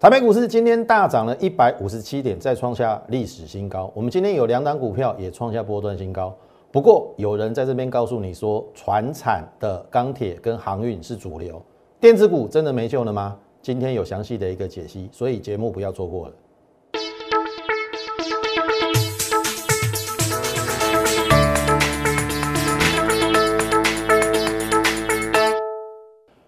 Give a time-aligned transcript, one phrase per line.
[0.00, 3.92] 台北股市今天大涨了一百五十七点，再创下历史新高。
[3.94, 6.34] 我们今天有两档股票也创下波段新高。
[6.72, 11.62] 不过有人在这边告诉你说，船产的钢铁跟航运是主流，
[12.00, 13.36] 电子股真的没救了吗？
[13.60, 16.34] 今天有详细的一个解析，所以节目不要错过了。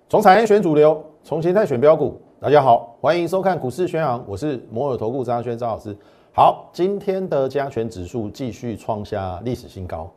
[0.08, 2.18] 从产业选主流，从形态选标股。
[2.42, 5.96] 大家好，欢迎收看股市宣扬，我是摩尔投顾张轩张老师。
[6.34, 10.10] 好，今天的加权指数继续创下历史新高，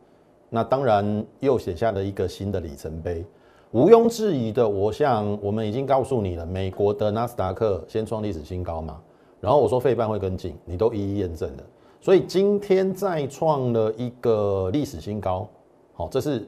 [0.50, 3.24] 那当然又写下了一个新的里程碑。
[3.70, 9.00] 毋庸置疑的，我想我们已经告诉你了，美国的纳斯达克先创历史新高嘛，
[9.40, 11.62] 然后我说费半会跟进，你都一一验证了，
[12.00, 15.48] 所以今天再创了一个历史新高，
[15.94, 16.44] 好，这是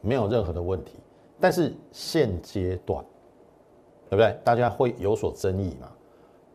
[0.00, 0.94] 没有任何的问题。
[1.38, 3.04] 但是现阶段。
[4.12, 4.38] 对不对？
[4.44, 5.88] 大家会有所争议嘛？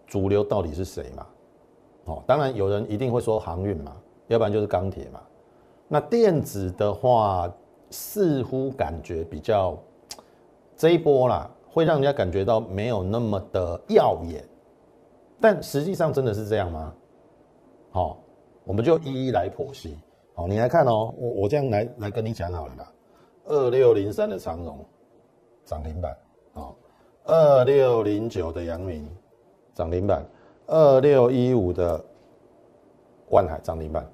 [0.06, 1.28] 主流到底是谁嘛？
[2.06, 5.20] 哦，当然有人一定会说航运嘛，要不然就是钢铁嘛。
[5.88, 7.52] 那电子的话，
[7.90, 9.76] 似乎感觉比较
[10.76, 14.48] 这一波啦，会让人家感觉到没有那么的耀眼。
[15.42, 16.94] 但实际上真的是这样吗？
[17.90, 18.20] 好，
[18.66, 19.98] 我们就一一来剖析。
[20.36, 22.94] 好，你来看哦，我我这样来来跟你讲好了啦。
[23.46, 24.86] 二六零三的长荣
[25.66, 26.16] 涨停板，
[26.54, 26.76] 哦。
[27.30, 29.06] 二六零九的阳明
[29.74, 30.26] 涨停板，
[30.66, 32.02] 二六一五的
[33.32, 34.10] 万海涨停板，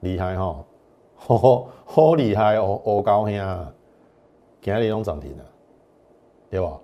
[0.00, 0.64] 厉害哈，
[1.16, 3.74] 好好厉害哦，好高兴啊！
[4.62, 5.44] 今日拢涨停了，
[6.48, 6.78] 对吧？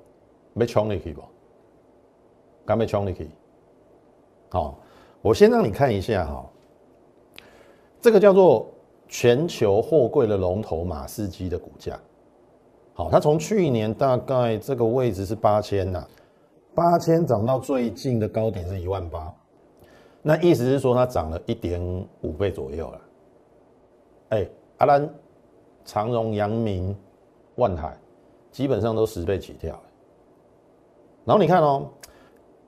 [0.55, 1.23] 要冲你去不？
[2.67, 3.31] 敢要冲你去？
[4.49, 4.77] 好，
[5.21, 6.45] 我先让你看一下哈，
[8.01, 8.67] 这个叫做
[9.07, 11.97] 全球货柜的龙头马士基的股价。
[13.03, 16.07] 好，它从去年大概这个位置是八千呐，
[16.73, 19.35] 八千涨到最近的高点是一万八，
[20.23, 21.81] 那意思是说它涨了一点
[22.21, 23.01] 五倍左右了。
[24.29, 25.13] 哎，阿兰、
[25.85, 26.97] 长荣、阳明、
[27.57, 27.99] 万海，
[28.53, 29.77] 基本上都十倍起跳。
[31.25, 31.89] 然后你看哦，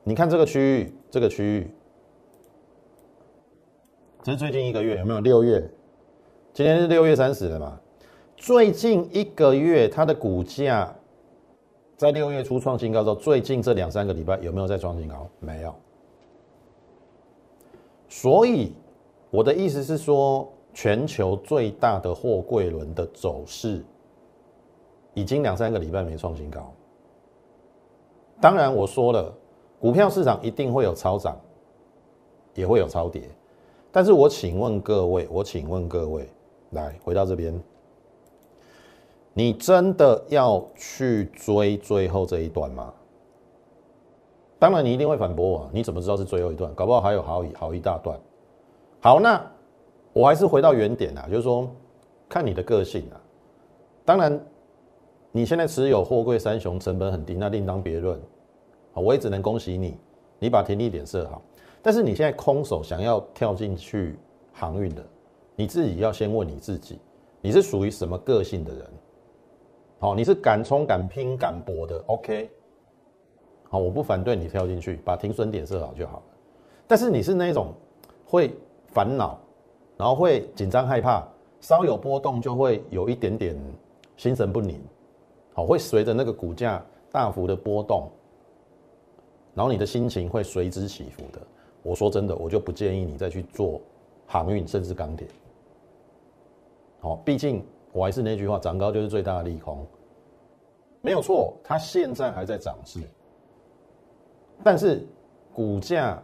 [0.02, 1.70] 你看这个区域，这个区域，
[4.24, 5.20] 这是最近一个月有没有？
[5.20, 5.60] 六月，
[6.52, 7.80] 今天是六月三十了嘛？
[8.44, 10.94] 最近一个月，它的股价
[11.96, 15.26] 在六月初创新高之后，最近这两三个礼拜有没有再创新高？
[15.40, 15.74] 没有。
[18.06, 18.74] 所以
[19.30, 23.82] 我的意思是说，全球最大的货柜轮的走势
[25.14, 26.70] 已经两三个礼拜没创新高。
[28.42, 29.32] 当然，我说了，
[29.80, 31.34] 股票市场一定会有超涨，
[32.52, 33.22] 也会有超跌。
[33.90, 36.28] 但是我请问各位，我请问各位，
[36.72, 37.58] 来回到这边。
[39.34, 42.94] 你真的要去追最后这一段吗？
[44.60, 45.68] 当然，你一定会反驳我。
[45.72, 46.72] 你怎么知道是最后一段？
[46.74, 48.18] 搞不好还有好好一大段。
[49.00, 49.44] 好，那
[50.12, 51.68] 我还是回到原点啊，就是说，
[52.28, 53.20] 看你的个性啊。
[54.04, 54.40] 当然，
[55.32, 58.18] 你现在持有货柜三雄，成本很低，那另当别论。
[58.92, 59.96] 好，我也只能恭喜你，
[60.38, 61.42] 你把停利点设好。
[61.82, 64.16] 但是你现在空手想要跳进去
[64.52, 65.04] 航运的，
[65.56, 67.00] 你自己要先问你自己，
[67.42, 68.86] 你是属于什么个性的人？
[69.98, 72.50] 好，你是敢冲敢拼敢搏的，OK。
[73.70, 76.22] 好，我不反对你跳进去，把停损点设好就好。
[76.86, 77.72] 但是你是那种
[78.26, 78.54] 会
[78.88, 79.38] 烦恼，
[79.96, 81.26] 然后会紧张害怕，
[81.60, 83.56] 稍有波动就会有一点点
[84.16, 84.78] 心神不宁。
[85.54, 88.10] 好，会随着那个股价大幅的波动，
[89.54, 91.40] 然后你的心情会随之起伏的。
[91.82, 93.80] 我说真的，我就不建议你再去做
[94.26, 95.26] 航运甚至钢铁。
[97.00, 97.64] 好，毕竟。
[97.94, 99.86] 我还是那句话，涨高就是最大的利空，
[101.00, 101.54] 没有错。
[101.62, 102.98] 它现在还在涨势，
[104.64, 105.06] 但是
[105.52, 106.20] 股价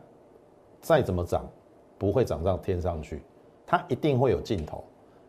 [0.80, 1.48] 再怎么涨，
[1.96, 3.22] 不会涨到天上去，
[3.64, 4.82] 它一定会有尽头。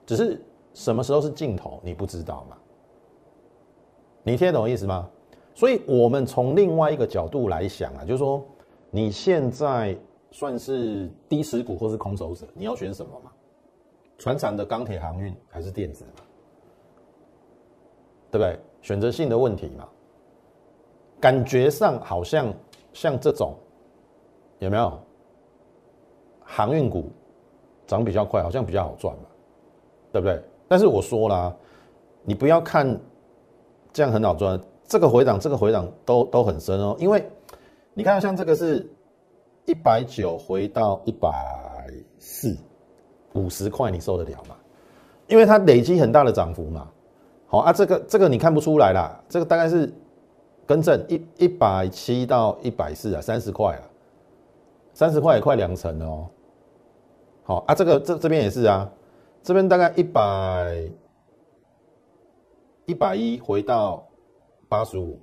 [0.04, 0.42] 只是
[0.74, 2.58] 什么时候是尽头，你不知道嘛？
[4.24, 5.08] 你听得懂意思吗？
[5.54, 8.44] 所以我们从另外一个角度来想啊，就是说
[8.90, 9.96] 你现在
[10.32, 13.32] 算是低持股或是空手者，你要选什么嘛？
[14.18, 16.04] 船厂的钢铁航运还是电子？
[18.32, 18.58] 对不对？
[18.82, 19.88] 选择性的问题嘛，
[21.20, 22.52] 感觉上好像
[22.94, 23.54] 像这种
[24.58, 25.00] 有没有
[26.44, 27.12] 航运股
[27.86, 29.26] 涨比较快，好像比较好赚嘛，
[30.12, 30.42] 对不对？
[30.68, 31.56] 但是我说了，
[32.24, 33.00] 你不要看
[33.94, 36.96] 这样很好赚，这个回档，这个回档都都很深哦。
[36.98, 37.24] 因为
[37.94, 38.90] 你看，像这个是
[39.66, 41.30] 一百九回到一百
[42.18, 42.58] 四，
[43.34, 44.56] 五十块你受得了吗？
[45.28, 46.90] 因为它累积很大的涨幅嘛。
[47.52, 49.94] 好啊，这个这个你看不出来啦，这个大概是
[50.66, 53.84] 更正一一百七到一百四啊，三十块啊，
[54.94, 56.28] 三十块也快两成了哦。
[57.44, 58.90] 好啊，这个这这边也是啊，
[59.44, 60.90] 这边大概一百
[62.86, 64.08] 一百一回到
[64.70, 65.20] 八十五，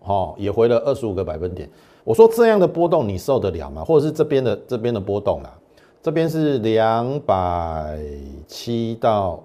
[0.00, 1.70] 好，也回了二十五个百分点。
[2.02, 3.84] 我说这样的波动你受得了吗？
[3.84, 5.56] 或者是这边的这边的波动啦？
[6.02, 8.00] 这边是两百
[8.48, 9.44] 七到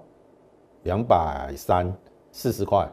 [0.84, 1.92] 两百三，
[2.30, 2.88] 四十块，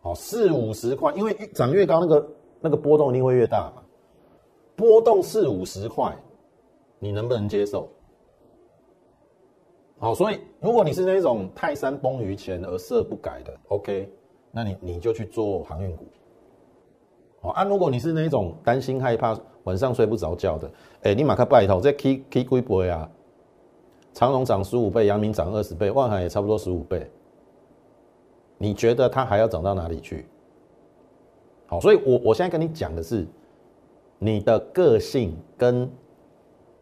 [0.00, 2.28] 好四五十块，因为涨越高，那个
[2.60, 3.82] 那个波动一定会越大嘛。
[4.76, 6.14] 波动四五十块，
[6.98, 7.88] 你能不能接受？
[9.98, 14.12] 好，所以如果你是那种泰山崩于前而色不改的，OK，
[14.50, 16.06] 那你你就去做航运股。
[17.40, 20.70] 哦啊，如果你是那种担心害怕晚上睡不着觉的，
[21.02, 23.10] 哎，你马克拜头这 K K 龟倍啊，
[24.18, 27.08] 长隆涨十五倍，阳明涨二十倍，万海也差不多十五倍，
[28.56, 30.26] 你觉得它还要涨到哪里去？
[31.68, 33.24] 好，所以我我现在跟你讲的是
[34.18, 35.88] 你的个性跟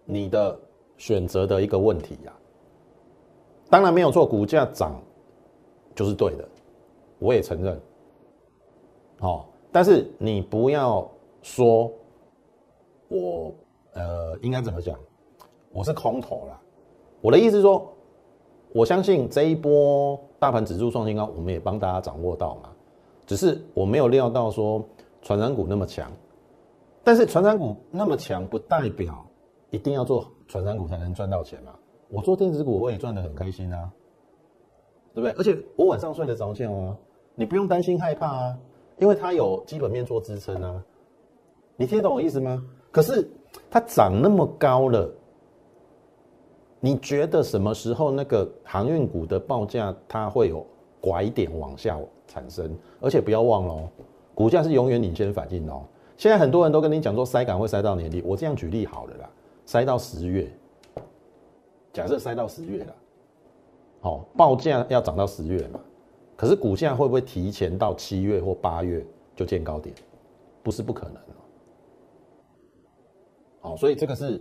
[0.06, 0.58] 你的
[0.96, 2.32] 选择的一个问题呀。
[3.68, 4.98] 当然没有错，股价涨
[5.94, 6.48] 就是对的，
[7.18, 7.78] 我也承认。
[9.20, 9.46] 好。
[9.70, 11.06] 但是你不要
[11.42, 11.92] 说，
[13.08, 13.54] 我
[13.92, 14.98] 呃应该怎么讲？
[15.70, 16.58] 我是空头啦。
[17.26, 17.92] 我的意思是说，
[18.72, 22.70] 我相信这一波大盘指数创新高，我们也帮大家掌握到嘛。
[23.26, 24.80] 只是我没有料到说
[25.22, 26.08] 传染股那么强。
[27.02, 29.26] 但是传染股那么强，不代表
[29.70, 31.72] 一定要做传染股才能赚到钱嘛。
[32.10, 33.90] 我做电子股我也赚得很开心啊，
[35.12, 35.32] 对不对？
[35.32, 36.96] 而且我晚上睡得着觉啊，
[37.34, 38.56] 你不用担心害怕啊。
[38.98, 40.80] 因为它有基本面做支撑啊，
[41.74, 42.64] 你听懂我意思吗？
[42.92, 43.28] 可是
[43.68, 45.10] 它涨那么高了，
[46.80, 50.64] 你觉得什么时候那个航运股的报价它会有
[51.00, 52.76] 拐点往下产生？
[53.00, 53.88] 而且不要忘了哦，
[54.34, 55.82] 股价是永远领先反应哦。
[56.16, 59.30] 现在很多人都跟你讲说塞港会塞到年底，我这样举例好了啦，
[59.64, 60.50] 塞到十月，
[61.92, 62.94] 假设塞到十月了，
[64.00, 65.80] 好，报价要涨到十月嘛。
[66.36, 69.94] 可是股价会不会提前到七月或八月就见高点？
[70.62, 71.16] 不是不可能
[73.60, 74.40] 好，所以这个是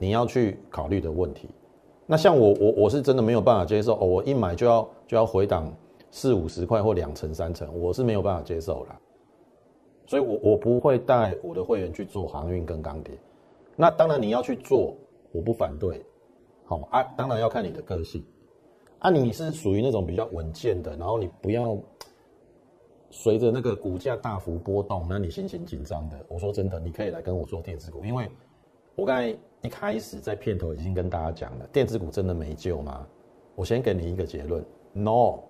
[0.00, 1.50] 你要去考虑的问题。
[2.06, 5.70] 那像我，我我是真的没有办法接受哦，我一买就要就要回档
[6.10, 8.98] 四五十块或两成三成，我是没有办法接受啦。
[10.06, 13.14] 所以我我不会带我的会员去做航运跟钢铁。
[13.76, 14.96] 那当然你要去做，
[15.32, 16.04] 我不反对。
[16.64, 18.24] 好啊，当然要看你的个性。
[19.00, 21.78] 啊，你是属于那种比较稳健的，然后你不要
[23.10, 26.18] 随着那个股价大幅波动，那你心情紧张的。
[26.28, 28.28] 我说真的，你可以来跟我做电子股，因为
[29.00, 33.06] 我刚才一开始在片头已经跟大家讲了，电子股真的没救吗？
[33.54, 34.62] 我先给你一个结论
[34.92, 35.40] ，no，no，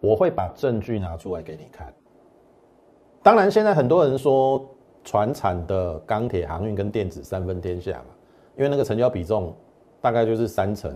[0.00, 1.94] 我会把证据拿出来给你看。
[3.22, 4.68] 当然，现在很多人说
[5.04, 8.06] 船产的钢铁、航运跟电子三分天下嘛，
[8.56, 9.54] 因为那个成交比重。
[10.00, 10.92] 大概就是三成，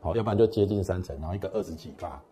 [0.00, 2.22] 好，要不然就接近三成，然后一个二十几发。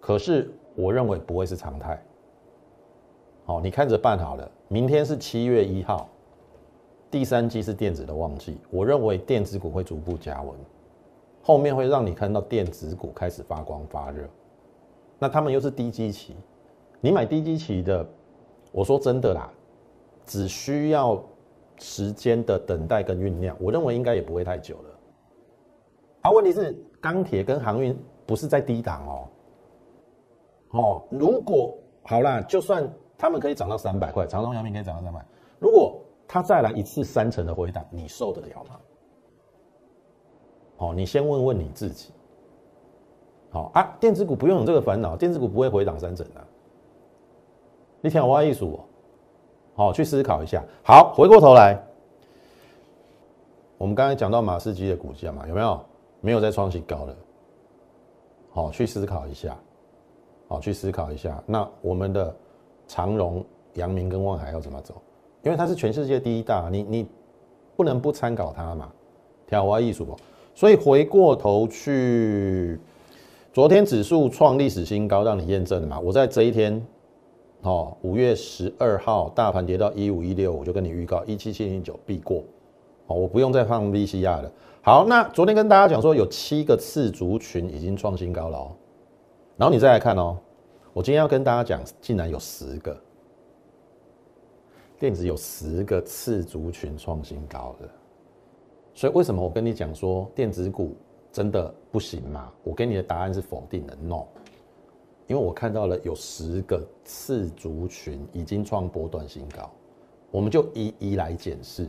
[0.00, 2.02] 可是我认为不会是常态，
[3.44, 4.50] 好，你看着办好了。
[4.68, 6.08] 明天是七月一号，
[7.10, 10.54] 第三季是电子的旺季，我认为电子股会逐步加温，
[11.42, 14.28] 后面会让你看到电子股开始发光发热。
[15.18, 16.34] 那他们又是低基期，
[17.00, 18.06] 你买低基期的，
[18.72, 19.50] 我说真的啦，
[20.26, 21.22] 只需要。
[21.80, 24.90] 时间的等待跟酝酿，我认为应该也不会太久了。
[26.20, 29.28] 啊，问题是钢铁跟航运不是在低档哦。
[30.70, 35.24] 哦，如果好啦，就算他们可以涨到三百块，长隆、阳明可以涨到三百，
[35.58, 38.80] 如果它再来一次三成的回档，你受得了吗？
[40.78, 42.10] 哦，你先问问你自己。
[43.50, 46.44] 好啊，电子股不用有这个烦恼，电子股不会回档三成的。
[48.00, 48.80] 你听我话艺术。
[49.76, 50.62] 好，去思考一下。
[50.84, 51.80] 好，回过头来，
[53.78, 55.80] 我们刚才讲到马士基的股价嘛，有没有？
[56.20, 57.16] 没有再创新高了。
[58.50, 59.56] 好，去思考一下。
[60.48, 61.42] 好，去思考一下。
[61.46, 62.34] 那我们的
[62.86, 64.94] 长荣、阳明跟望海要怎么走？
[65.42, 67.06] 因为它是全世界第一大，你你
[67.76, 68.90] 不能不参考它嘛。
[69.46, 70.16] 挑花艺术不？
[70.54, 72.78] 所以回过头去，
[73.52, 76.00] 昨天指数创历史新高，让你验证了嘛？
[76.00, 76.84] 我在这一天。
[77.62, 82.44] 哦，五月十二号大盘跌到一五一六，我就跟你预告一七七零九必过。
[83.06, 84.52] 哦，我不用再放 VCR 了。
[84.82, 88.72] 好，那昨天跟大家讲说有七个次族群已经创新高了哦。
[89.56, 90.36] 然后你再来看哦，
[90.94, 92.96] 我今天要跟大家讲，竟然有十个
[94.96, 97.90] 电子有十个次族群创新高的。
[98.94, 100.96] 所以为什么我跟你讲说电子股
[101.32, 102.48] 真的不行吗？
[102.62, 104.24] 我给你的答案是否定的，no。
[105.26, 109.68] 因为我看到了有十个次族群已经创波段新高，
[110.30, 111.88] 我们就一一来检视，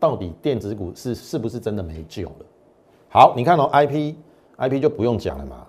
[0.00, 2.46] 到底电子股是是不是真的没救了？
[3.10, 4.16] 好，你看哦，I P
[4.56, 5.64] I P 就不用讲了嘛，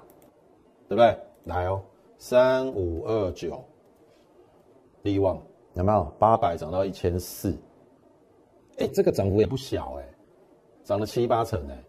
[0.87, 1.15] 对不对？
[1.43, 1.79] 来哦，
[2.21, 3.59] 三五二九，
[5.01, 5.41] 利旺
[5.73, 7.57] 有没有八百涨到一千四？
[8.77, 10.07] 哎，这个涨幅也不小哎，
[10.83, 11.83] 涨了七八成哎，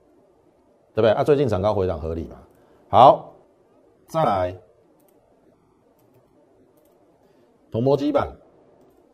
[0.95, 1.11] 对不对？
[1.11, 2.43] 啊，最近涨高回涨合理嘛？
[2.89, 3.35] 好，
[4.07, 4.59] 再来。
[7.71, 8.35] 铜箔基板，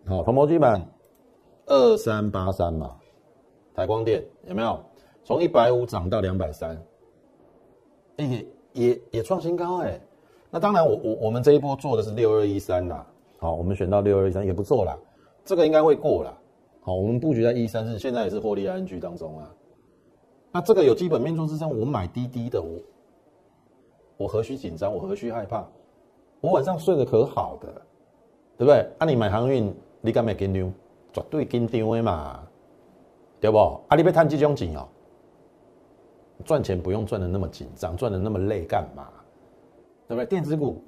[0.06, 0.80] 好，铜箔基板
[1.66, 2.96] 二三八三嘛，
[3.74, 4.80] 台光电有没有？
[5.24, 6.80] 从一百五涨到两百三，
[8.18, 10.00] 也也也创新高哎。
[10.50, 13.06] 那当然，我我我们这一波做的是六二一三啦，
[13.38, 14.96] 好，我们选到六二一三也不错啦，
[15.44, 16.36] 这个应该会过啦。
[16.80, 19.54] 好，我们布局在一三四，现在也是获利 ING 当中啊。
[20.52, 22.78] 那这个有基本面做支撑，我买滴滴的，我
[24.16, 24.94] 我何须紧张？
[24.94, 25.66] 我何须害怕？
[26.40, 27.68] 我晚上睡得可好的。
[28.56, 28.84] 对不对？
[28.98, 30.74] 啊，你买航运，你敢买紧张？
[31.12, 32.40] 绝对紧张的嘛，
[33.40, 33.56] 对不？
[33.86, 34.88] 啊，你要赚这种钱哦，
[36.44, 39.06] 赚钱不用赚的那么紧张，赚的那么累干嘛？
[40.08, 40.26] 对不对？
[40.26, 40.82] 电子股，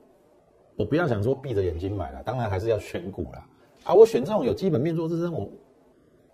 [0.77, 3.47] 我不要想说闭着眼睛买了，当然还是要选股啦。
[3.85, 5.49] 啊，我选这种有基本面做支撑，我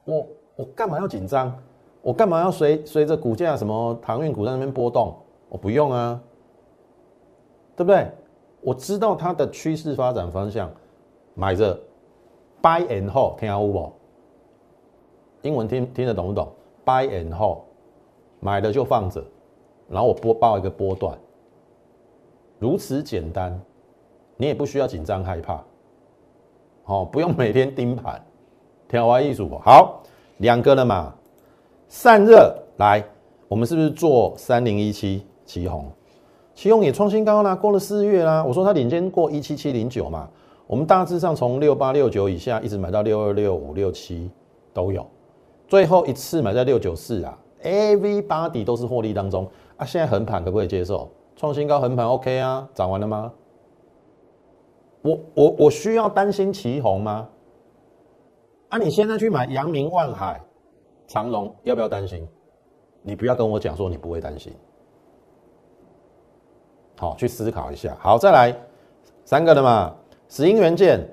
[0.05, 0.26] 我
[0.57, 1.55] 我干嘛要紧张？
[2.00, 5.14] 我干嘛要随随着股价什么航运股在那边波动？
[5.49, 6.23] 我不用啊，
[7.76, 8.09] 对不对？
[8.61, 10.71] 我知道它的趋势发展方向。
[11.35, 11.78] 买着
[12.62, 13.93] ，buy and hold，听下有无？
[15.43, 16.50] 英文听听得懂不懂
[16.85, 17.59] ？buy and hold，
[18.40, 19.23] 买了就放着，
[19.88, 21.16] 然后我播报一个波段，
[22.66, 23.56] 如此简单，
[24.37, 25.62] 你也不需要紧张害怕，
[26.87, 28.20] 哦，不用每天盯盘，
[28.88, 30.02] 调完艺术好，
[30.38, 31.14] 两个了嘛，
[31.87, 33.04] 散热来，
[33.46, 35.87] 我们是不是做三零一七旗红？
[36.56, 40.28] 旗红也创新高啦，过了四月啦，我说它领先过一七七零九嘛。
[40.66, 44.28] 我们大致上从六八六九以下一直买到六二六五六七
[44.75, 45.06] 都有，
[45.68, 49.87] 最后一次买在六九四啊，everybody 都是获利当中啊。
[49.87, 51.08] 现在横盘可不可以接受？
[51.37, 52.69] 创新高横盘 OK 啊？
[52.75, 53.33] 涨完了吗？
[55.02, 57.28] 我我我需要担心旗红吗？
[58.71, 60.40] 啊，你现在去买阳明、万海、
[61.07, 62.26] 长隆，要不要担心？
[63.02, 64.52] 你不要跟我讲说你不会担心。
[66.99, 67.97] 好，去思考一下。
[68.00, 68.52] 好，再来
[69.25, 69.95] 三个的嘛？
[70.28, 71.07] 石英元件，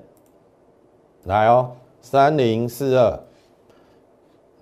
[1.24, 3.20] 来哦，三零四二，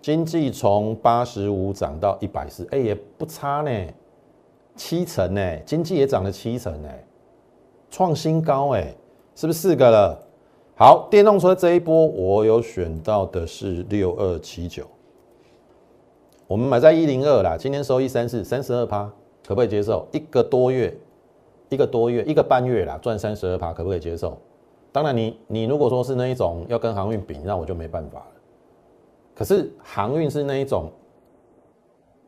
[0.03, 3.71] 经济从八十五涨到一百四，哎，也不差呢，
[4.75, 6.89] 七成呢，经济也涨了七成呢，
[7.91, 8.95] 创新高哎，
[9.35, 10.19] 是不是四个了？
[10.75, 14.85] 好，电动车这一波我有选到的是六二七九，
[16.47, 19.05] 我们买在一零二啦，今天收益三四三十二趴，
[19.47, 20.07] 可不可以接受？
[20.13, 20.97] 一个多月。
[21.69, 24.37] 一个多月，一个半月啦，赚三十二趴，可不可以接受？
[24.93, 28.27] 当然，你你如果说是那一种要跟航运比，那我就没办法了。
[29.35, 30.91] 可是航运是那一种，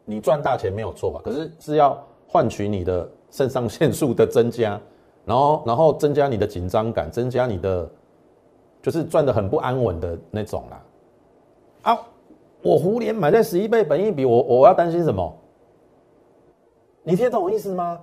[0.06, 1.20] 你赚大钱没有错吧？
[1.22, 2.02] 可是是要
[2.34, 4.80] 换取你的肾上腺素的增加，
[5.24, 7.88] 然后然后增加你的紧张感，增加你的
[8.82, 10.84] 就是赚的很不安稳的那种啦。
[11.82, 11.98] 啊，
[12.60, 15.32] 我胡连买在十一倍本一比，我我要担心什么？
[17.04, 18.00] 你听懂我意思吗？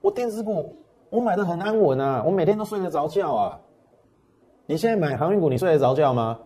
[0.00, 0.74] 我电子股。
[1.10, 3.60] 我买的很安稳啊，我每天都睡得着觉啊。
[4.66, 6.40] 你现在买航运股，你睡得着觉吗？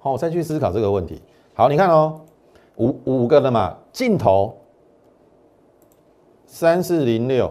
[0.00, 1.22] 好，我再去思考这个问题。
[1.54, 2.20] 好，你看哦，
[2.78, 4.56] 五五个的嘛，镜头
[6.52, 7.50] 三四零六，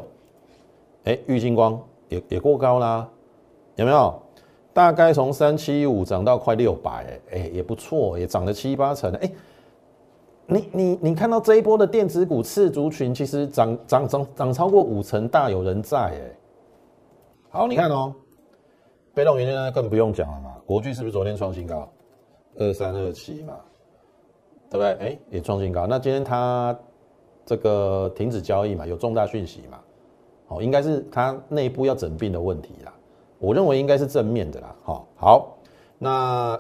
[1.05, 3.09] 哎，玉金光也也过高啦，
[3.75, 4.21] 有没有？
[4.73, 9.31] 大概从三七五涨到快六百，哎，也不错，也涨了七八成，哎。
[10.45, 16.21] 你你你看到这一波的电子股次族群，其实涨涨涨涨超过五成，大有人在哎。
[17.49, 18.13] 好，你看哦，
[19.15, 20.55] 被动元件更不用讲了嘛。
[20.63, 21.91] 国巨是不是昨天创新高？
[22.59, 23.55] 二三二七嘛，
[24.69, 25.07] 对不对？
[25.07, 25.87] 哎，也创新高。
[25.87, 26.77] 那今天它
[27.45, 29.79] 这个停止交易嘛，有重大讯息嘛？
[30.47, 32.93] 哦，应该是它内部要整并的问题啦。
[33.39, 34.75] 我认为应该是正面的啦。
[34.83, 35.57] 好，好，
[35.97, 36.59] 那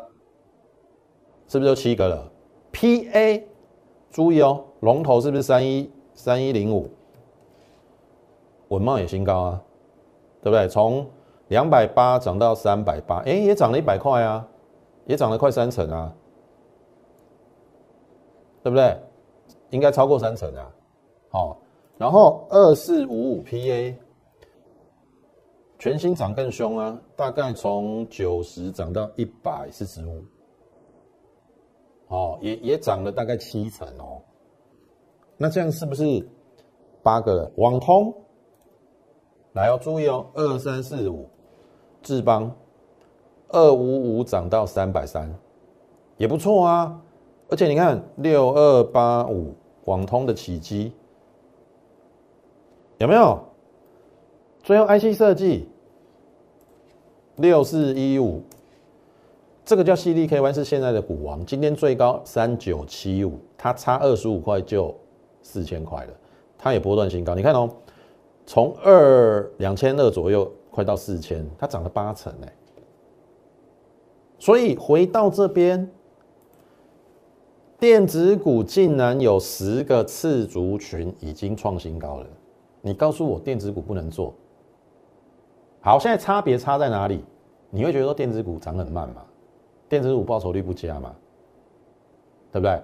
[1.47, 2.31] 是不是就七个了
[2.71, 3.43] ？PA。
[4.11, 6.89] 注意哦，龙头是不是三一三一零五？
[8.67, 9.61] 文茂也新高啊，
[10.41, 10.67] 对不对？
[10.67, 11.09] 从
[11.47, 14.45] 两百八涨到三百八，哎，也涨了一百块啊，
[15.05, 16.13] 也涨了快三成啊，
[18.63, 18.97] 对不对？
[19.71, 20.71] 应该超过三成啊。
[21.29, 21.57] 好，
[21.97, 23.95] 然后二四五五 PA，
[25.79, 30.23] 全新涨更凶啊，大概从九十涨到一百四十五。
[32.09, 34.21] 哦，也也涨了大概七成哦，
[35.37, 36.03] 那这样是不是
[37.01, 37.51] 八个了？
[37.55, 38.13] 网通，
[39.53, 41.29] 来哦，注意哦，二三四五，
[42.01, 42.53] 智邦，
[43.47, 45.33] 二五五涨到三百三，
[46.17, 47.01] 也不错啊。
[47.49, 49.53] 而且你看六二八五，
[49.85, 50.91] 网通的起机
[52.97, 53.39] 有没有？
[54.63, 55.67] 最后 IC 设计
[57.37, 58.43] 六四一五。
[59.63, 64.93] 这个叫 C D K Y 是现在的股王，今天最高三九七五，它差二十五块就
[65.41, 66.13] 四千块了，
[66.57, 67.35] 它也波段新高。
[67.35, 67.69] 你看哦，
[68.45, 72.53] 从二两千二左右快到四千，它涨了八成哎。
[74.39, 75.89] 所以回到这边，
[77.81, 82.27] 电子股竟然有十个次族群已经创新高了。
[82.79, 84.35] 你告诉我电子股不能做？
[85.81, 87.25] 好，现在差别差在哪里？
[87.71, 89.25] 你会觉得说电子股涨很慢吗？
[89.89, 91.15] 电子股报酬率不佳嘛，
[92.51, 92.79] 对不对？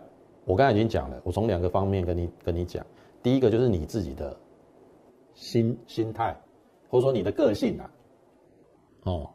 [0.46, 2.84] 我刚才已经讲了，我从两个方面跟你跟你讲。
[3.22, 4.36] 第一个就是你自己的
[5.36, 6.36] 心心态，
[6.90, 7.92] 或者说你的个性啊。
[9.04, 9.30] 哦，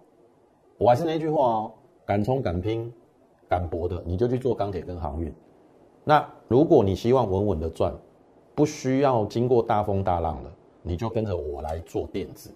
[0.77, 1.73] 我还是那句话哦，
[2.05, 2.93] 敢冲敢拼
[3.49, 5.33] 敢搏的，你就去做钢铁跟航运。
[6.05, 7.95] 那如果你希望稳稳的赚，
[8.55, 10.51] 不需要经过大风大浪的，
[10.83, 12.51] 你就跟着我来做电子，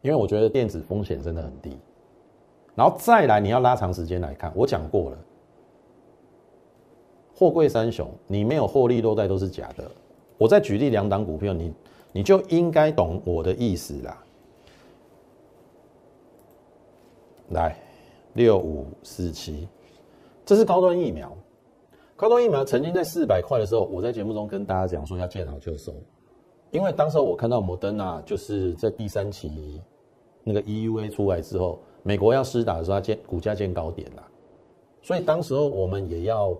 [0.00, 1.76] 因为我觉得电子风险真的很低。
[2.74, 4.52] 然后再来，你要拉长时间来看。
[4.54, 5.18] 我讲过了，
[7.34, 9.90] 货柜三雄，你没有获利落袋都是假的。
[10.38, 11.74] 我再举例两档股票，你
[12.12, 14.24] 你就应该懂我的意思啦。
[17.50, 17.76] 来，
[18.32, 19.68] 六五四七，
[20.44, 21.30] 这是高端疫苗。
[22.22, 25.92] 高端疫苗曾经在四百块的时候，我在节目中跟大家讲说要见好就收，
[26.70, 29.82] 因为当时我看到摩登啊，就是在第三期
[30.44, 31.80] 那个 EUA 出来之后。
[32.04, 34.22] 美国要施打的时候，它见股价见高点啦，
[35.02, 36.56] 所以当时候我们也要，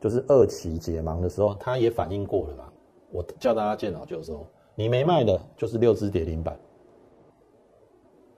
[0.00, 2.72] 就是二期解盲的时候，它也反应过了嘛。
[3.10, 6.56] 我叫大家见好就收，你没卖的，就是六只跌停板。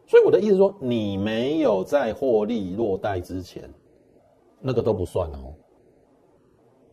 [0.06, 3.70] 所以我的意思说，你没有在获利落袋之前，
[4.62, 5.52] 那个都不算哦。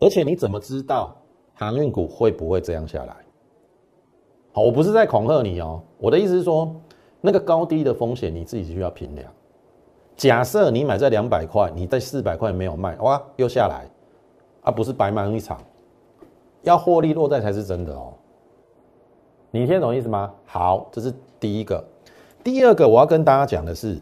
[0.00, 1.16] 而且你怎么知道
[1.54, 3.16] 航运股会不会这样下来？
[4.52, 6.74] 好，我不是在恐吓你哦，我的意思是说。
[7.18, 9.32] 那个高低的风险你自己需要评量。
[10.16, 13.88] 假设你买在两百块，你在四百块没有卖，哇，又下来，
[14.62, 15.60] 啊，不是白忙一场，
[16.62, 18.12] 要获利落袋才是真的哦。
[19.50, 20.32] 你听得懂意思吗？
[20.44, 21.82] 好，这是第一个。
[22.44, 23.98] 第二个我要跟大家讲的是，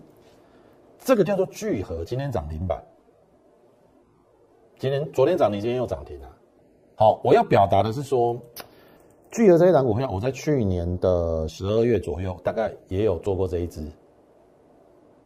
[0.98, 2.82] 这个叫做聚合，今天涨停板，
[4.84, 6.28] 今天昨天涨停，今天又涨停了。
[6.94, 8.38] 好，我要表达的是说。
[9.30, 13.80] 聚合这一档股票，我在去年的十二月左右，大概也有做过这一支，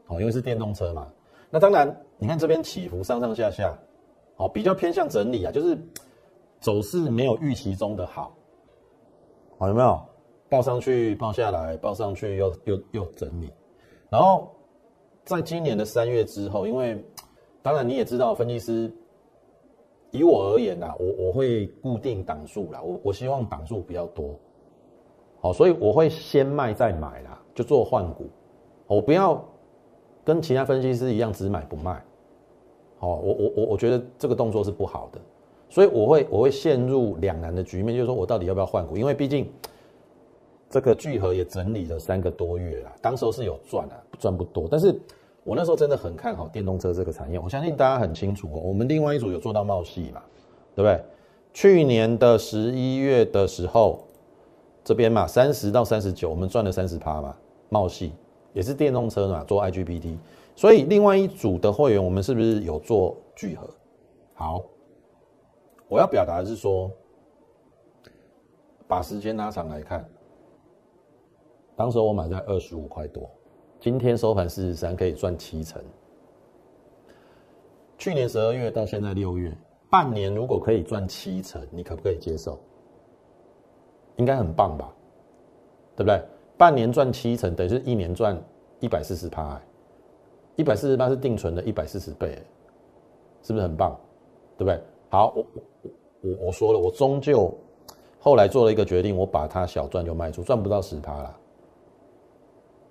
[0.07, 1.09] 哦，因为是电动车嘛。
[1.51, 3.77] 那当然，你看这边起伏上上下下，
[4.37, 5.77] 哦，比较偏向整理啊，就是
[6.61, 8.33] 走势没有预期中的好，
[9.59, 10.01] 好有没有？
[10.49, 13.51] 报上去，报下来，报上去又又又整理。
[14.09, 14.55] 然后
[15.25, 17.05] 在今年的三月之后，因为
[17.61, 18.89] 当然你也知道，分析师。
[20.11, 24.35] 以我而言呐，我我会固定档数啦，我我希望档数比较多，
[25.41, 28.27] 好，所以我会先卖再买啦，就做换股，
[28.87, 29.45] 我不要
[30.25, 32.03] 跟其他分析师一样只买不卖，
[32.99, 35.21] 好，我我我我觉得这个动作是不好的，
[35.69, 39.47] 所以我会我会陷入两难的局面，就是说我到底要不要换股，因为毕竟
[40.71, 44.99] 这个聚合也整理了三个多月了，当时候是有赚啊，赚不多，但是。
[45.49, 48.61] 我那时候真的很看好电动车这个产业，我相信大家很清楚哦。
[48.63, 50.23] 我们另外一组有做到茂系嘛，
[50.75, 51.03] 对不对？
[51.55, 54.05] 去年的十一月的时候，
[54.85, 57.35] 这边嘛三十到三十九，我们赚了三十趴嘛。
[57.71, 58.13] 茂系
[58.53, 60.19] 也是电动车嘛，做 IGBT，
[60.55, 63.71] 所以另外一组的会员，我们是不是有做聚合？
[64.35, 64.63] 好，
[65.89, 66.91] 我要表达的是说，
[68.87, 70.07] 把时间拉长来看，
[71.75, 73.31] 当时我买在二十五块多。
[73.81, 75.81] 今天收盘四十三，可以赚七成。
[77.97, 79.57] 去年十二月到现在六月，
[79.89, 82.59] 半年如果可以赚七成，你可不可以接受？
[84.17, 84.93] 应该很棒吧？
[85.95, 86.21] 对不对？
[86.57, 88.37] 半年赚七成，等于是一年赚
[88.81, 89.61] 一百四十趴，
[90.57, 92.37] 一百四十八是定存的一百四十倍，
[93.43, 93.97] 是不是很棒？
[94.57, 94.83] 对不对？
[95.09, 95.47] 好，我
[95.83, 95.91] 我
[96.23, 97.57] 我我说了，我终究
[98.19, 101.37] 后来做了一个决定，我把它小赚就卖出，赚不到十趴了。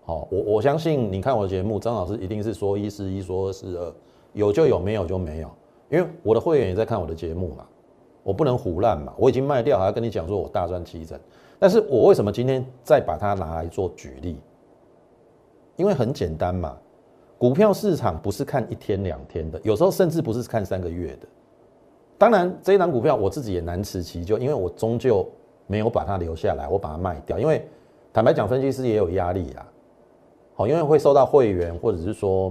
[0.07, 3.93] 哦，我我相信你看我的节目，张老师一定是说一是一，说二是二，
[4.31, 5.51] 有就有，没有就没有。
[5.89, 7.65] 因为我的会员也在看我的节目嘛，
[8.23, 9.13] 我不能胡乱嘛。
[9.17, 11.19] 我已经卖掉，还要跟你讲说我大赚七成。
[11.59, 14.37] 但是我为什么今天再把它拿来做举例？
[15.75, 16.77] 因为很简单嘛，
[17.37, 21.27] 股票市场不是看一天两天的，有时候甚至不是看三个月的，
[22.17, 25.27] 当然这一档股票我自己也难辞其咎，因为我终究
[25.67, 27.37] 没有把它留下来，我把它卖掉。
[27.37, 27.67] 因为
[28.13, 29.67] 坦白讲，分析师也有压力啊。
[30.57, 32.49] 好，因为会受到会员或者是说，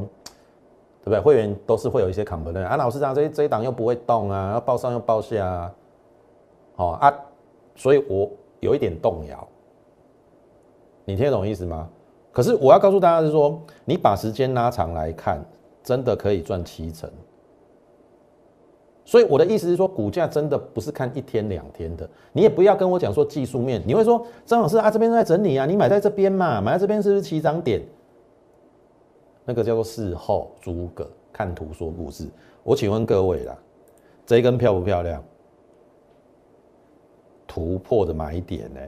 [1.02, 1.20] 对不对？
[1.20, 5.74] 会员都是会有一些抗的啊，老师讲这这一档又不会动啊，要报上又报下啊，
[6.76, 7.12] 好啊，
[7.74, 9.46] 所以我有一点动摇。
[11.04, 11.88] 你听得懂意思吗？
[12.30, 15.44] 可是我要告诉大家是说，你把时间拉长来看，
[15.82, 17.10] 真的可以赚七成。
[19.04, 27.80] 所以我的意思是说，股价真的不是看一天两天的，你也不要跟我讲说技术面，你会说张老师啊，这边在整理啊，你买在这边嘛，买在这边是不是起涨点？
[29.46, 32.28] 那个叫做事后诸葛看图说故事。
[32.64, 33.56] 我请问各位啦，
[34.26, 35.22] 这一根漂不漂亮？
[37.46, 38.80] 突破的买点呢？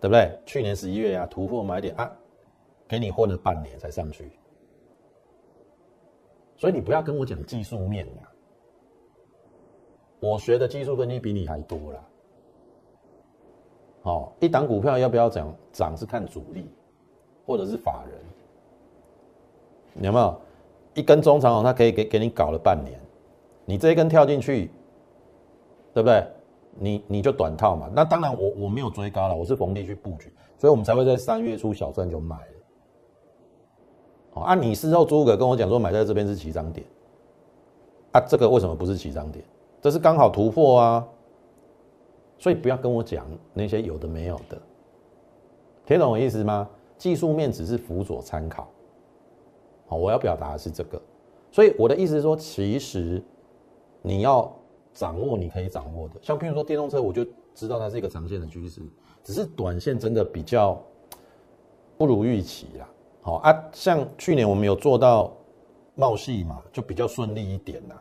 [0.00, 0.36] 对不对？
[0.44, 2.10] 去年十一月啊，突破买点啊，
[2.88, 4.32] 给你混了半年才上去，
[6.56, 8.28] 所以你不要跟我讲技术面呀。
[10.18, 12.04] 我学的技术分析比你还多啦。
[14.02, 15.54] 好，一档股票要不要涨？
[15.72, 16.68] 涨是看主力，
[17.46, 18.18] 或者是法人。
[20.00, 20.40] 有没有
[20.94, 22.98] 一根中长红，它可以给给你搞了半年，
[23.64, 24.70] 你这一根跳进去，
[25.92, 26.26] 对不对？
[26.78, 27.90] 你你就短套嘛。
[27.92, 32.44] 那当然，我我没有追高了，我是逢低去布局，所以我们才会在三月初小赚就卖了。
[34.34, 36.86] 哦，啊，你事后诸葛跟我讲说买在这边是起涨点，
[38.12, 39.44] 啊，这个为什么不是起涨点？
[39.82, 41.08] 这是刚好突破啊，
[42.38, 44.56] 所以不要跟我讲那些有的没有的，
[45.84, 46.68] 听懂我意思吗？
[46.96, 48.68] 技术面只是辅佐参考，
[49.90, 51.02] 好，我要表达的是这个，
[51.50, 53.20] 所以我的意思是说，其实
[54.02, 54.48] 你要
[54.94, 57.26] 掌握你可以掌握的，像譬如说电动车，我就
[57.56, 58.80] 知道它是一个长线的趋势，
[59.24, 60.80] 只是短线真的比较
[61.98, 62.88] 不如预期啦。
[63.20, 65.36] 好啊，像去年我们有做到
[65.96, 68.00] 冒系嘛，就比较顺利一点啦。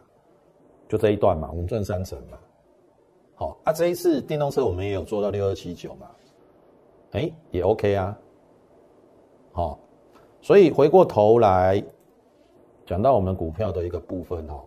[0.87, 2.37] 就这一段嘛，我们赚三成嘛。
[3.33, 6.07] 好啊，这一次电动车我们也有做到六二七九嘛，
[7.13, 8.15] 哎，也 OK 啊。
[10.41, 11.83] 所以回过头来
[12.85, 14.63] 讲到我们股票的一个部分哈，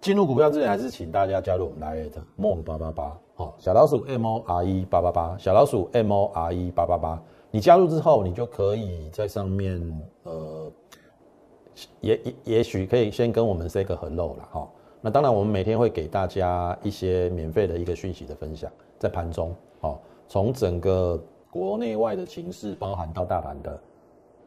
[0.00, 10.70] 进入股票之前还是请大家加入我们 Line More 八八八，好，小老鼠 M O R E 八八八，小老鼠 M O R E 八八八，你加入之后，你就可以在上面呃。
[12.00, 14.70] 也也也许可以先跟我们 say 个 hello 了哈。
[15.00, 23.82] 那当然，我们每天会给大家一些免费的一个讯息的分享，在盘中哦，从整个国内外的情势，包含到大盘的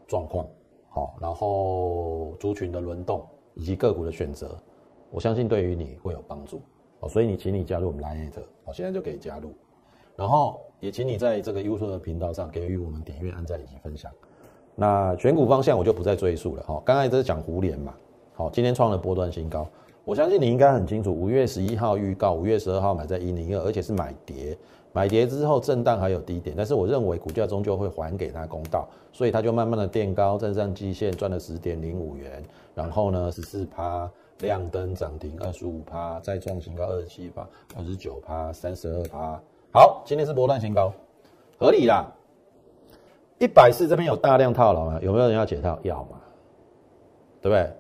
[0.08, 0.48] 状况，
[0.90, 4.58] 好，然后族群的轮动以及个股的选择，
[5.12, 6.62] 我相信对于你会有帮助
[7.02, 7.10] 哦。
[7.10, 8.32] 所以你请你加入我们 Line
[8.66, 9.54] 哦，现在就可以加入，
[10.16, 14.12] 然后也请你在这个优说的频道上给予我们点阅、按赞以及分享。
[14.76, 17.94] 那选股方向我就不再赘述了哈，刚才这是讲胡联嘛，
[18.34, 19.68] 好，今天创了波段新高，
[20.06, 24.58] 我相信你应该很清楚，五月十一号预告，五月十二号买在一零二，而且是买跌，
[24.98, 39.40] 买跌之后震荡还有低点，但是我认为股价终究会还给他公道，所以他就慢慢的垫高，站上季线赚了十点零五元，然后呢十四趴亮灯涨停二十五趴，再创新高二十七趴，二十九趴，三十二趴，
[39.72, 40.92] 好，今天是波段新高，
[41.60, 42.12] 合理啦。
[43.38, 45.00] 一百四这边有大量套牢啊？
[45.04, 45.78] 有没有人要解套？
[45.84, 46.18] 要嘛，
[47.40, 47.72] 对不对？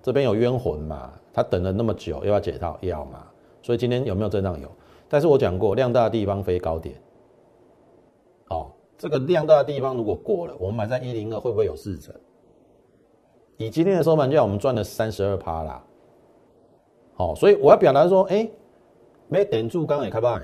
[0.00, 1.10] 这边有冤魂嘛？
[1.34, 2.78] 他等了那么久，又要解套？
[2.82, 3.24] 要嘛？
[3.62, 4.56] 所以今天有没有震荡？
[4.60, 4.70] 有。
[5.12, 6.94] 但是我讲过，量大的地方飞高点。
[8.48, 12.14] 哦，这个量大的地方如果过了，我们买在一零二会不会有四成？
[13.58, 15.84] 以今天的收盘价，我们赚了三十二趴啦。
[17.12, 18.48] 好，所以我要表达说，哎，
[19.28, 20.40] 没顶住刚也开卖，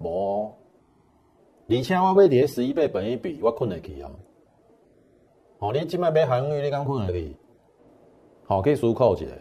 [0.00, 0.50] 无。
[1.68, 4.10] 而且我买跌十一倍本一比，我困得起哦。
[5.58, 7.36] 哦，你今麦买航运，你敢困得起？
[8.46, 9.32] 好，可以输扣起来。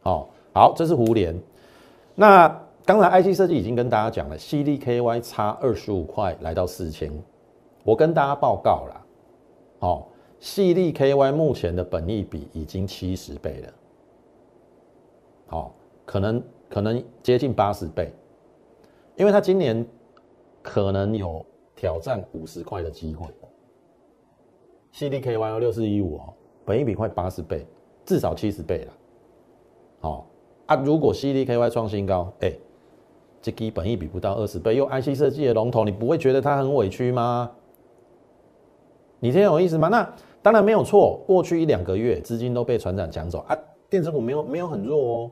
[0.00, 1.40] 好，好，这是胡联。
[2.16, 7.12] 那刚才 IC 设计已经跟大家讲了，CDKY 差二十五块来到四千。
[7.82, 9.06] 我跟大家报告了，
[9.80, 10.06] 哦
[10.40, 13.72] ，CDKY 目前的本益比已经七十倍了。
[15.48, 18.12] 好，可能可能接近八十倍，
[19.16, 19.84] 因为它今年
[20.62, 21.44] 可能有。
[21.78, 23.26] 挑战五十块的机会
[24.94, 26.32] ，CDKY 要六四一五哦，
[26.64, 27.66] 本一比快八十倍，
[28.06, 28.92] 至少七十倍了。
[30.00, 30.26] 好
[30.64, 32.50] 啊，如果 CDKY 创新高，哎，
[33.40, 37.50] 这基本一比不到二十倍，又 IC 设计的龙头，你不会觉得它很委屈吗？
[39.20, 39.88] 你听懂意思吗？
[39.88, 43.56] 那当然没有错，过去一两个月资金都被船长抢走啊，
[43.88, 45.30] 电子股没有没有很弱哦，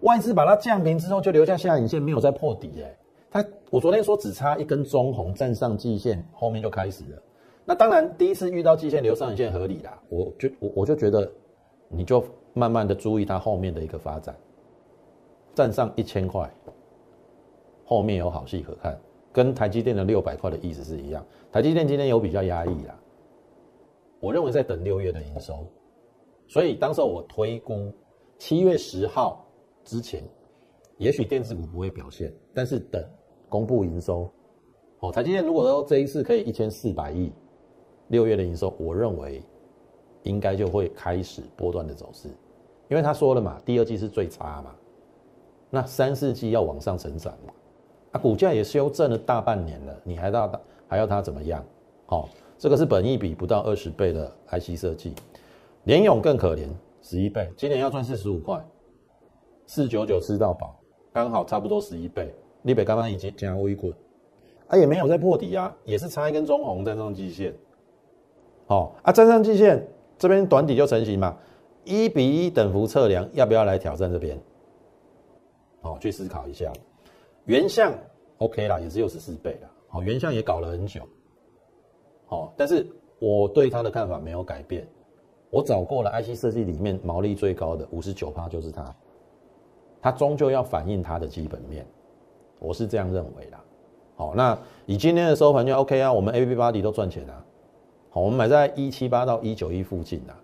[0.00, 2.96] 外资把它降平之后就留下下影线，没有再破底哎。
[3.30, 7.22] 它，我昨天说只差一根中红站上季线，后面就开始了。
[7.64, 9.98] 那当然，第一次遇到季线留上影线合理啦。
[10.08, 11.30] 我就我我就觉得，
[11.88, 14.34] 你就慢慢的注意它后面的一个发展。
[15.54, 16.48] 站上一千块，
[17.88, 19.00] 后面有好戏可看，
[19.32, 21.24] 跟台积电的六百块的意思是一样。
[21.50, 22.94] 台积电今天有比较压抑啦，
[24.20, 25.66] 我认为在等六月的营收，
[26.46, 27.90] 所以当时我推估
[28.36, 29.42] 七月十号
[29.84, 30.22] 之前，
[30.98, 33.02] 也许电子股不会表现，但是等
[33.48, 34.30] 公布营收，
[35.00, 37.32] 哦，台积电如果说这一次可以一千四百亿，
[38.08, 39.42] 六月的营收，我认为
[40.24, 42.28] 应该就会开始波段的走势，
[42.90, 44.76] 因为他说了嘛，第二季是最差嘛，
[45.70, 47.52] 那三四季要往上成长嘛，
[48.12, 51.64] 啊，股价也修正了大半年了，你还要还要它怎么样？
[52.06, 55.14] 好，这个是本益比不到二十倍的 IC 设计，
[55.84, 56.68] 联勇更可怜，
[57.02, 58.64] 十一倍，今年要赚四十五块，
[59.66, 60.80] 四九九吃到饱，
[61.12, 62.34] 刚好差不多十一倍。
[62.62, 63.94] 立北刚刚已经加微滚，
[64.66, 67.54] 啊也没有在破底啊，也是差一根中红站上季线，
[68.66, 69.86] 好啊站上季线
[70.18, 71.38] 这边短底就成型嘛，
[71.84, 74.36] 一比一等幅测量，要不要来挑战这边？
[75.80, 76.70] 好，去思考一下，
[77.48, 77.94] 原相
[78.36, 79.70] OK 啦，也只有十四倍啦。
[79.88, 81.00] 好，原相也搞了很久，
[82.26, 82.86] 好，但是
[83.18, 84.86] 我对它的看法没有改变。
[85.48, 88.94] 我找过了，IC 设计里面毛利最高的五十九趴就是它，
[90.02, 91.86] 它终究要反映它的基本面，
[92.58, 93.58] 我是这样认为的。
[94.14, 97.42] 好，那以今天的收盘就 OK 啊，我们 A B 八 D 都赚钱啊。
[98.10, 100.36] 好，我们买在一七八到一九一附近啊，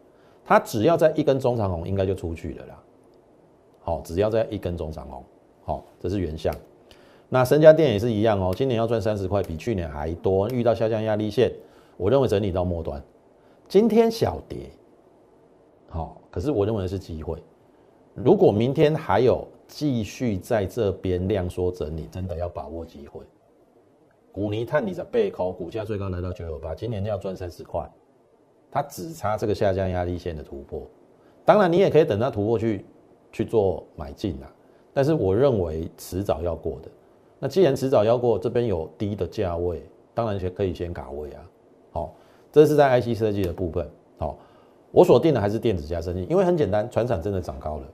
[0.43, 2.83] 它只要在一根中长红，应该就出去了啦。
[3.83, 5.23] 好，只要在一根中长红，
[5.65, 6.51] 好，这是原相。
[7.35, 10.49] 那深家店也是一样哦，今年要赚三十块，比去年还多。
[10.51, 11.51] 遇到下降压力线，
[11.97, 13.03] 我认为整理到末端。
[13.67, 14.71] 今天小跌，
[15.89, 17.43] 好，可是我认为是机会。
[18.15, 23.21] 如果明天还有继续在这边量缩整理，真的要把握机会。
[24.31, 27.85] 股泥碳你的背靠，股价最高来到九九八，今年要赚三十块，
[28.71, 30.87] 它只差这个下降压力线的突破。
[31.45, 32.85] 当然，你也可以等它突破去
[33.33, 34.47] 去做买进啊，
[34.93, 36.89] 但是我认为迟早要过的。
[37.39, 39.83] 那既然迟早要过，这边有低的价位，
[40.15, 41.51] 当然先可以先卡位啊。
[41.93, 42.15] 好，
[42.51, 43.89] 这是在 IC 设计的部分。
[44.19, 44.39] 好，
[44.91, 47.87] 我锁定的还是电子加设计，因为很简单，船产真的涨高了。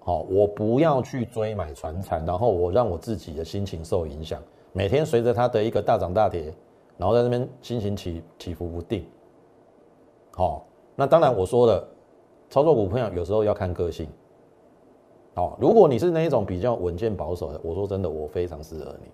[0.00, 4.40] 好，我不要去追买船产，然后我让我自己的心情受影响，
[4.72, 6.52] 每天随着它的一个大涨大跌，
[6.98, 9.04] 然后在那边心情起起伏不定。
[10.32, 11.88] 好，那当然我说了，
[12.50, 14.06] 操作股票有时候要看个性。
[15.36, 19.10] 好，如果你是那一种比较稳健保守的，我说真的，我非常适合你。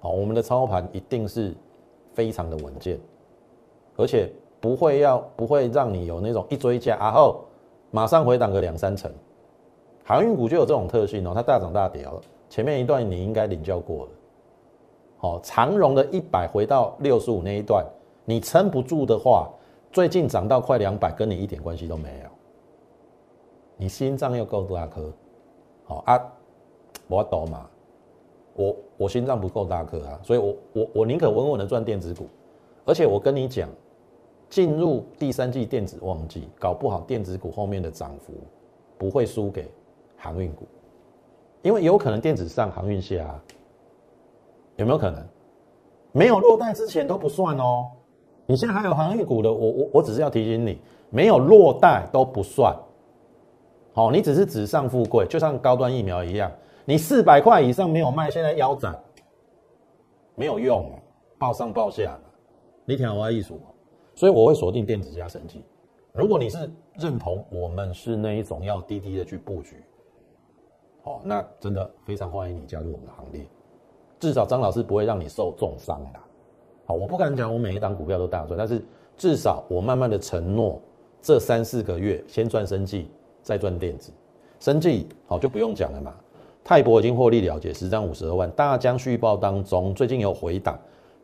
[0.00, 1.54] 好，我们的操盘一定是
[2.12, 2.98] 非常的稳健，
[3.96, 4.28] 而且
[4.60, 7.44] 不会要不会让你有那种一追加，然后
[7.92, 9.08] 马上回档个两三成。
[10.02, 12.20] 航运股就有这种特性哦，它大涨大跌哦。
[12.50, 14.10] 前面一段你应该领教过了。
[15.18, 17.86] 好，长荣的一百回到六十五那一段，
[18.24, 19.48] 你撑不住的话，
[19.92, 22.33] 最近涨到快两百，跟你一点关系都没有。
[23.84, 25.12] 你心脏又够大颗，
[25.84, 26.18] 好啊，
[27.06, 27.68] 我懂嘛，
[28.54, 32.26] 我我心脏不够大颗啊，所以我我我宁可稳稳的赚电子股，
[32.86, 33.68] 而且我跟你讲，
[34.48, 38.32] 进入第三季电子旺季，搞不好电子股后面的涨幅
[38.96, 39.70] 不会输给
[40.16, 40.64] 航运股，
[41.60, 43.44] 因为有可能电子上航运下啊，
[44.76, 45.22] 有没有可能？
[46.12, 47.90] 没有落袋之前都不算哦，
[48.46, 52.74] 你现在还有航运股的，我我我只是要提醒你，没有落袋都不算。
[53.94, 56.50] 好，你只是纸上富贵，就像高端疫苗一样，
[56.84, 58.92] 你四百块以上没有卖，现在腰斩，
[60.34, 60.90] 没有用，
[61.38, 62.18] 报上报下，
[62.84, 63.54] 你听我意思
[64.16, 65.64] 所以我会锁定电子加升级。
[66.12, 69.84] 如果你是认同我们是那一种要低低的去布局，
[71.04, 73.46] 好，那真的非常欢迎你加入我们的行列。
[74.18, 76.18] 至少张老师不会让你受重伤的。
[76.84, 78.84] 好，我不敢讲我每一档股票都大赚，但是
[79.16, 80.80] 至少我慢慢的承诺，
[81.22, 83.08] 这三四个月先赚生计。
[83.44, 84.10] 再赚电子，
[84.58, 86.12] 生技好就不用讲了嘛。
[86.64, 88.50] 泰博已经获利了结，十张五十二万。
[88.52, 90.78] 大江续报当中最近有回档，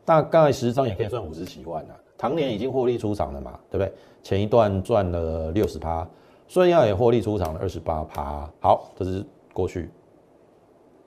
[0.05, 1.99] 大概十张也可以赚五十几万了。
[2.15, 3.91] 唐年已经获利出场了嘛，对不对？
[4.21, 6.07] 前一段赚了六十趴，
[6.47, 8.47] 顺亚也获利出场了二十八趴。
[8.59, 9.89] 好，这是过去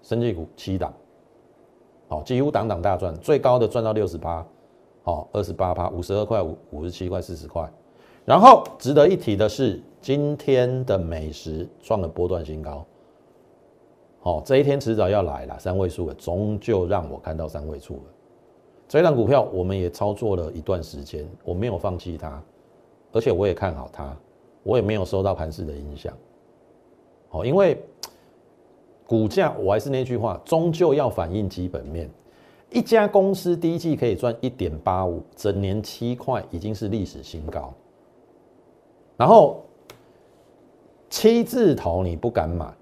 [0.03, 0.93] 生技股七档，
[2.09, 4.45] 好几乎档档大赚，最高的赚到六十趴，
[5.05, 7.73] 好二十八趴，五十二块五五十七块四十块。
[8.25, 9.81] 然后值得一提的是。
[10.05, 12.85] 今天的美食创了波段新高，
[14.21, 18.03] 好，这一天迟早要来了，三位数了，终究让我看到三位数了。
[18.87, 22.43] 这档股票我们也操作了一段时间，我没有放弃它，
[23.13, 24.15] 而且我也看好它，
[24.63, 26.13] 我也没有受到盘势的影响。
[27.31, 27.83] 好，因为
[29.07, 32.11] 股价我还是那句话，终究要反映基本面。
[32.69, 37.73] 一家公司第一季可以赚一点八五，整年七块已经是历史新高，
[39.17, 39.61] 然后。
[41.11, 42.75] 七字头你不敢买，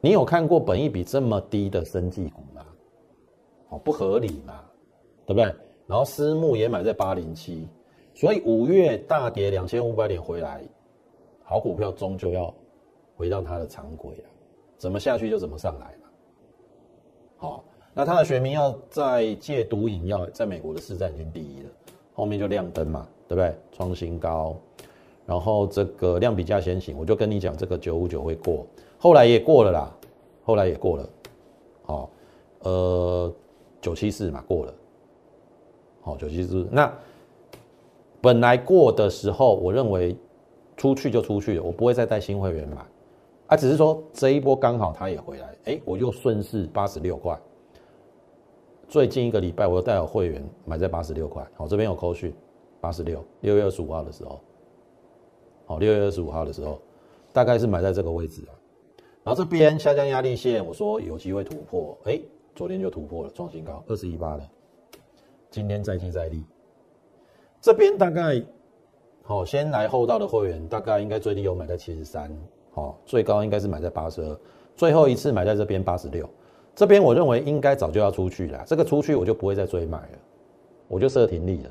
[0.00, 2.66] 你有看过本益比这么低的生技股吗？
[3.68, 4.64] 哦，不合理嘛，
[5.24, 5.44] 对不对？
[5.86, 7.68] 然后私募也买在八零七，
[8.12, 10.64] 所以五月大跌两千五百点回来，
[11.44, 12.52] 好股票终究要
[13.14, 14.26] 回到它的常轨啊，
[14.76, 16.08] 怎么下去就怎么上来嘛。
[17.36, 17.64] 好，
[17.94, 21.70] 那它的学名要在戒毒饮药在美国的市占已经第一了，
[22.14, 23.54] 后面就亮灯嘛，对不对？
[23.70, 24.56] 创新高，
[25.26, 28.66] 然后这个量比价先行，我就跟你讲这个九五九会过，
[28.98, 29.96] 后来也过了啦，
[30.44, 31.08] 后来也过了，
[31.82, 32.10] 好，
[32.60, 33.32] 呃。
[33.78, 34.74] 九七四嘛过了，
[36.00, 36.66] 好九七四。
[36.72, 36.92] 那
[38.20, 40.16] 本来过的时候，我认为
[40.76, 42.84] 出去就出去了，我不会再带新会员买，
[43.46, 47.38] 啊，只是说这一波刚好他也回来，哎，我就顺势八十六块。
[48.88, 52.34] 最近一个礼拜，我又带有会员买在八十六块，好，这边有扣讯，
[52.80, 54.40] 八十六，六月二十五号的时候，
[55.66, 56.80] 好，六月二十五号的时候，
[57.32, 58.52] 大概是买在这个位置啊。
[59.22, 62.18] 然后这边下降压力线，我说有机会突破，哎。
[62.54, 64.42] 昨天就突破了创新高，二十一八了。
[65.50, 66.42] 今天再接再厉，
[67.60, 68.42] 这边大概
[69.22, 72.34] 好，先来后到的会员大概应该最低有买在七十三，
[72.72, 74.40] 好，最高应该是买在八十二，
[74.74, 76.26] 最后一次买在这边八十六。
[76.74, 80.18] 这边我认为应该早就要出去了，这个出去我就不会再追买了，
[80.88, 81.70] 我就设停利了。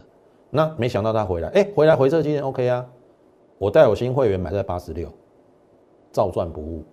[0.52, 2.86] 那没想到他回来，哎，回来回撤今天 OK 啊，
[3.58, 5.12] 我带我新会员买在八十六，
[6.12, 6.84] 照赚不误。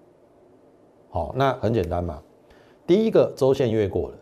[1.10, 2.22] 好，那很简单嘛。
[2.86, 4.16] 第一个周线越过了，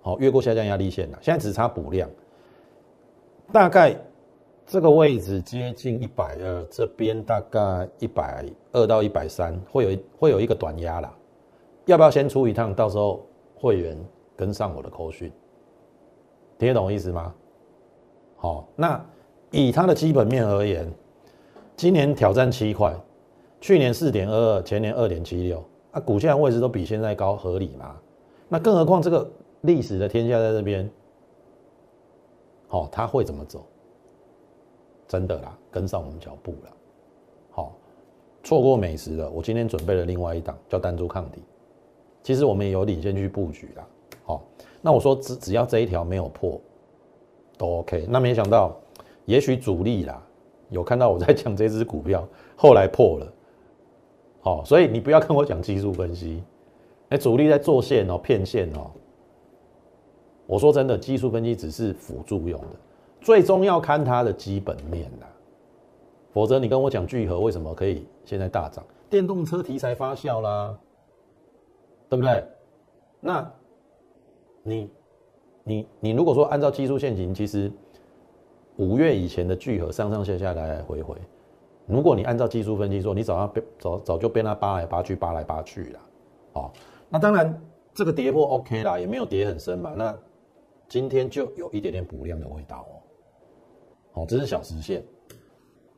[0.00, 2.08] 好，越过下降压力线了，现在只差补量，
[3.52, 3.96] 大概
[4.66, 11.14] 这个位置接近一百二，这边大概一百二到一百三，会有会有一个短压啦，
[11.84, 12.74] 要不要先出一趟？
[12.74, 13.96] 到时候会员
[14.34, 15.30] 跟上我的口讯，
[16.58, 17.34] 听得懂意思吗？
[18.36, 19.04] 好，那
[19.50, 20.92] 以它的基本面而言，
[21.76, 22.94] 今年挑战七块，
[23.60, 25.62] 去年四点二二，前年二点七六。
[25.92, 27.94] 那股价位置都比现在高，合理吗？
[28.48, 30.90] 那更何况这个历史的天下在这边，
[32.66, 33.64] 好，他会怎么走？
[35.06, 36.72] 真的啦，跟上我们脚步了。
[37.50, 37.76] 好，
[38.42, 39.28] 错过美食了。
[39.30, 41.42] 我今天准备了另外一档叫单株抗体，
[42.22, 43.86] 其实我们也有领先去布局啦。
[44.24, 44.42] 好，
[44.80, 46.58] 那我说只只要这一条没有破，
[47.58, 48.06] 都 OK。
[48.08, 48.74] 那没想到，
[49.26, 50.25] 也许主力啦
[50.76, 53.32] 有看到我在讲这只股票，后来破了。
[54.42, 56.42] 哦，所以你不要跟我讲技术分析，
[57.08, 58.90] 哎，主力在做线哦，骗线哦。
[60.46, 62.76] 我说真的，技术分析只是辅助用的，
[63.22, 65.26] 最终要看它的基本面的。
[66.30, 68.84] 否则你跟我讲聚合为什么可以现在大涨？
[69.08, 70.78] 电动车题材发酵啦，
[72.10, 72.44] 对不对？
[73.18, 73.50] 那，
[74.62, 74.90] 你，
[75.64, 77.72] 你，你如果说按照技术线型，其实
[78.76, 81.16] 五月以前的聚合上上下下来来回回。
[81.86, 86.00] 如果你按照技术分析说，你早上被早早就被它扒来扒去，扒来扒去了，
[86.54, 86.70] 哦，
[87.08, 87.62] 那当然
[87.94, 89.94] 这个跌破 OK 啦，也没有跌很深嘛。
[89.96, 90.16] 那
[90.88, 92.86] 今天就有一点点补量的味道
[94.14, 95.02] 哦，哦，这是小时线。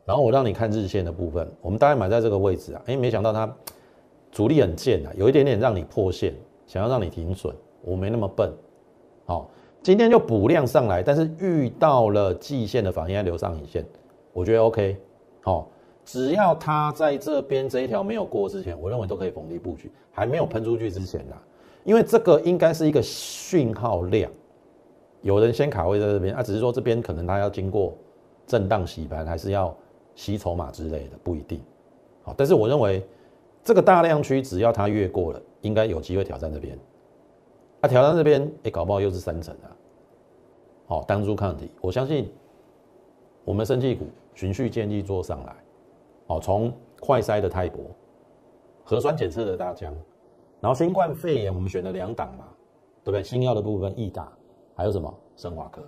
[0.04, 3.54] 然后我让你看日线的部分，我们大概买在这个位置啊，哎，没想到它
[4.30, 6.34] 主力很贱啊，有一点点让你破线，
[6.66, 8.52] 想要让你停损，我没那么笨，
[9.26, 9.50] 好，
[9.88, 13.82] 今天就补量上来，但是遇到了季线的反应留上影线，
[14.34, 14.94] 我觉得 OK，
[15.40, 15.66] 好。
[16.04, 19.90] 只要它在这边这一条没有过之前，我认为都可以逢低布局。
[20.12, 21.34] 还没有喷出去之前呢，
[21.84, 24.30] 因为这个应该是一个讯号量，
[25.22, 27.96] 有人先卡位在这边啊，只是说这边可能它要经过
[28.46, 29.74] 震荡洗盘，还是要
[30.14, 31.62] 吸筹码之类的，不一定。
[32.24, 33.02] 好，但是我认为
[33.64, 36.78] 这个大量区只要它越过了，应该有机会挑战这边。
[37.80, 39.72] 啊，挑战这边，哎，搞不好又是三层啊。
[40.88, 42.32] 好，单株抗体，我相信
[43.44, 45.54] 我们生技股循序渐进做上来。
[46.28, 47.84] 哦，从快筛的泰博，
[48.84, 49.94] 核酸检测的大疆，
[50.62, 52.46] 然后新冠肺炎我们选了两档嘛，
[53.04, 53.22] 对不对？
[53.22, 54.32] 新药的部分易达，
[54.74, 55.82] 还有什么生华科，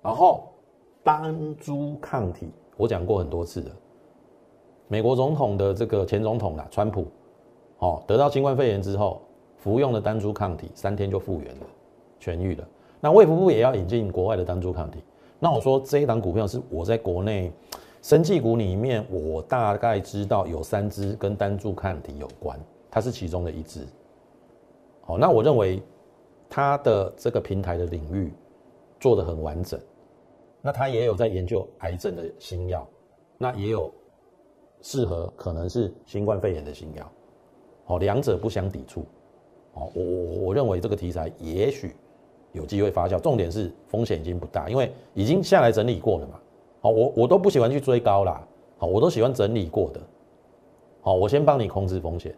[0.00, 0.44] 然后
[1.02, 3.72] 单株抗体，我讲过很多次的，
[4.86, 7.04] 美国总统的这个前总统啦，川普，
[7.78, 9.22] 哦，得到新冠肺炎之后，
[9.56, 11.66] 服用的单株抗体三天就复原了，
[12.20, 12.68] 痊愈了。
[13.00, 15.02] 那卫福部也要引进国外的单株抗体，
[15.38, 17.52] 那我说这一档股票是我在国内。
[18.02, 22.58] 生技股里面，我大概知道有三只跟单株抗体有关，
[22.90, 23.86] 它是其中的一只。
[25.02, 25.82] 好，那我认为
[26.48, 28.32] 它的这个平台的领域
[28.98, 29.78] 做得很完整。
[30.62, 32.88] 那它也有在研究癌症的新药，
[33.36, 33.92] 那也有
[34.80, 37.06] 适合可能是新冠肺炎的新药。
[37.84, 39.04] 好，两者不相抵触。
[39.74, 41.94] 哦，我我我认为这个题材也许
[42.52, 46.34] 有机会发酵，重点是风险已经不大，因为已经下来整理过了嘛。
[46.80, 48.42] 好，我我都不喜欢去追高啦，
[48.78, 50.00] 好，我都喜欢整理过的，
[51.02, 52.34] 好，我先帮你控制风险，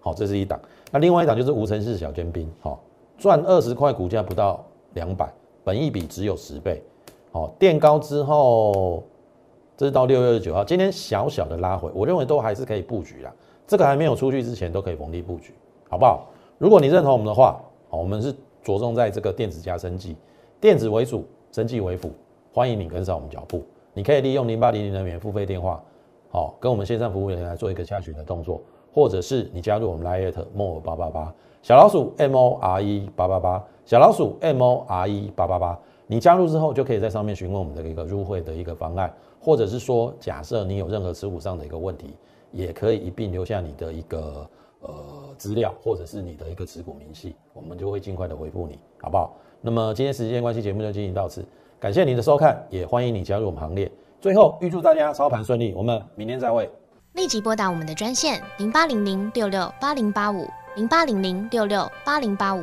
[0.00, 0.60] 好，这是一档。
[0.90, 2.82] 那另外一档就是无尘室小尖兵，好，
[3.16, 4.64] 赚二十块，股价不到
[4.94, 5.32] 两百，
[5.62, 6.82] 本益比只有十倍，
[7.30, 9.04] 好，垫高之后，
[9.76, 13.32] 这是到六月二十九号，今天小小的拉回，我认为都还是可以布局啦。
[13.68, 15.54] 这个还没有出去之前，都可以逢低布局，
[15.88, 16.26] 好不好？
[16.58, 20.16] 如果你认同我们的话，好，我们是着重在这个电子加生技，
[20.60, 22.10] 电子为主，生技为辅，
[22.52, 23.64] 欢迎你跟上我们脚步。
[23.92, 25.82] 你可以利用零八零零的免付费电话，
[26.30, 28.60] 好，跟我们线上服务人员来做一个下群的动作。
[28.92, 31.32] 或者是你加入我们 Lite More 八八八
[31.62, 42.16] 小老鼠 M O R E 八八八小老鼠 M O R E 八八八，你加入之后就可以在上面询问我们的一个入会的一个方案，或者是说假设你有任何持股上的一个问题，
[42.50, 44.44] 也可以一并留下你的一个
[44.80, 49.36] 呃资料，或者是你的一个持股明细，我们就会尽快的回复你，好不好？
[49.60, 51.44] 那么今天时间关系，节目就进行到此，
[51.78, 53.90] 感谢您的收看，也欢迎你加入我们行列。
[54.20, 56.70] 最后预祝大家操盘顺利，我们明天再会。
[57.14, 62.62] 立即拨打我们的专线零八零零六六八零八五零八零零六六八零八五